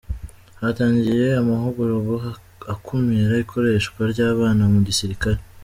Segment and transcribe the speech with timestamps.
[0.61, 2.17] Hatangiye amahugurwa
[2.73, 5.39] akumira ikoreshwa ry’abana mu gisirikare